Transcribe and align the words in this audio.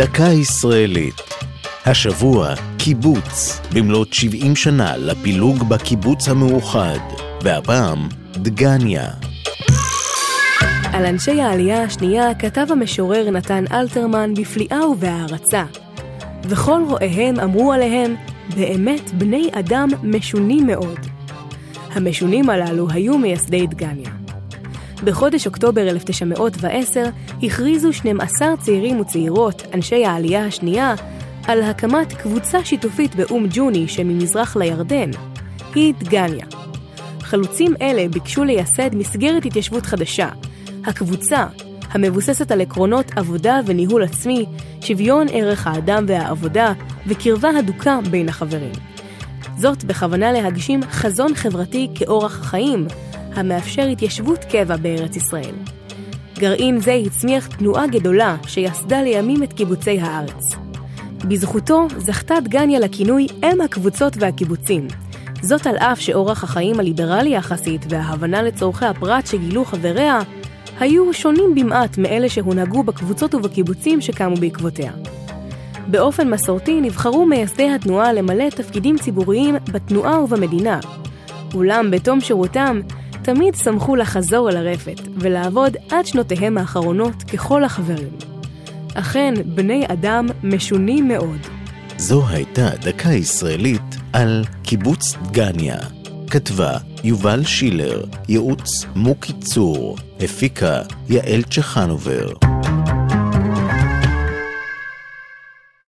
דקה 0.00 0.24
ישראלית. 0.24 1.14
השבוע, 1.86 2.54
קיבוץ, 2.78 3.60
במלאת 3.74 4.12
70 4.12 4.56
שנה 4.56 4.96
לפילוג 4.96 5.68
בקיבוץ 5.68 6.28
המאוחד, 6.28 6.98
והפעם, 7.42 8.08
דגניה. 8.32 9.08
על 10.92 11.06
אנשי 11.06 11.40
העלייה 11.40 11.82
השנייה 11.82 12.34
כתב 12.34 12.66
המשורר 12.70 13.30
נתן 13.30 13.64
אלתרמן 13.72 14.34
בפליאה 14.34 14.88
ובהערצה. 14.88 15.64
וכל 16.42 16.82
רואיהם 16.88 17.40
אמרו 17.40 17.72
עליהם, 17.72 18.14
באמת 18.56 19.10
בני 19.14 19.50
אדם 19.52 19.88
משונים 20.02 20.66
מאוד. 20.66 20.98
המשונים 21.92 22.50
הללו 22.50 22.90
היו 22.90 23.18
מייסדי 23.18 23.66
דגניה. 23.66 24.19
בחודש 25.04 25.46
אוקטובר 25.46 25.88
1910 25.88 27.04
הכריזו 27.42 27.92
12 27.92 28.56
צעירים 28.56 29.00
וצעירות, 29.00 29.62
אנשי 29.74 30.04
העלייה 30.04 30.46
השנייה, 30.46 30.94
על 31.46 31.62
הקמת 31.62 32.12
קבוצה 32.12 32.64
שיתופית 32.64 33.14
באום 33.14 33.46
ג'וני 33.50 33.88
שממזרח 33.88 34.56
לירדן, 34.56 35.10
היא 35.74 35.94
דגניה. 35.98 36.46
חלוצים 37.20 37.74
אלה 37.82 38.08
ביקשו 38.08 38.44
לייסד 38.44 38.94
מסגרת 38.94 39.44
התיישבות 39.44 39.86
חדשה, 39.86 40.28
הקבוצה, 40.84 41.46
המבוססת 41.90 42.50
על 42.50 42.60
עקרונות 42.60 43.06
עבודה 43.16 43.60
וניהול 43.66 44.02
עצמי, 44.02 44.46
שוויון 44.80 45.26
ערך 45.32 45.66
האדם 45.66 46.04
והעבודה 46.08 46.72
וקרבה 47.06 47.50
הדוקה 47.58 47.98
בין 48.10 48.28
החברים. 48.28 48.72
זאת 49.58 49.84
בכוונה 49.84 50.32
להגשים 50.32 50.80
חזון 50.90 51.34
חברתי 51.34 51.88
כאורח 51.94 52.32
חיים, 52.32 52.86
המאפשר 53.40 53.82
התיישבות 53.82 54.44
קבע 54.44 54.76
בארץ 54.76 55.16
ישראל. 55.16 55.54
גרעין 56.38 56.80
זה 56.80 56.94
הצמיח 56.94 57.46
תנועה 57.46 57.86
גדולה 57.86 58.36
שיסדה 58.46 59.02
לימים 59.02 59.42
את 59.42 59.52
קיבוצי 59.52 60.00
הארץ. 60.00 60.54
בזכותו 61.28 61.86
זכתה 61.96 62.34
דגניה 62.44 62.78
לכינוי 62.78 63.26
אם 63.44 63.60
הקבוצות 63.60 64.12
והקיבוצים. 64.16 64.86
זאת 65.42 65.66
על 65.66 65.76
אף 65.76 66.00
שאורח 66.00 66.44
החיים 66.44 66.80
הליברלי 66.80 67.30
יחסית 67.30 67.86
וההבנה 67.88 68.42
לצורכי 68.42 68.84
הפרט 68.86 69.26
שגילו 69.26 69.64
חבריה 69.64 70.18
היו 70.80 71.14
שונים 71.14 71.54
במעט 71.54 71.98
מאלה 71.98 72.28
שהונהגו 72.28 72.82
בקבוצות 72.82 73.34
ובקיבוצים 73.34 74.00
שקמו 74.00 74.36
בעקבותיה. 74.36 74.92
באופן 75.86 76.30
מסורתי 76.30 76.80
נבחרו 76.80 77.26
מייסדי 77.26 77.70
התנועה 77.70 78.12
למלא 78.12 78.50
תפקידים 78.50 78.98
ציבוריים 78.98 79.54
בתנועה 79.72 80.20
ובמדינה. 80.20 80.80
אולם 81.54 81.90
בתום 81.90 82.20
שירותם, 82.20 82.80
תמיד 83.22 83.54
שמחו 83.54 83.96
לחזור 83.96 84.50
אל 84.50 84.56
הרפת 84.56 85.00
ולעבוד 85.16 85.76
עד 85.90 86.06
שנותיהם 86.06 86.58
האחרונות 86.58 87.22
ככל 87.22 87.64
החברים. 87.64 88.12
אכן, 88.94 89.34
בני 89.44 89.84
אדם 89.88 90.26
משונים 90.42 91.08
מאוד. 91.08 91.38
זו 91.96 92.28
הייתה 92.28 92.68
דקה 92.80 93.08
ישראלית 93.08 93.96
על 94.12 94.44
קיבוץ 94.62 95.14
דגניה. 95.22 95.78
כתבה 96.30 96.76
יובל 97.04 97.44
שילר, 97.44 98.04
ייעוץ 98.28 98.84
מוקי 98.96 99.32
צור, 99.32 99.96
הפיקה 100.20 100.82
יעל 101.08 101.42
צ'חנובר. 101.42 102.32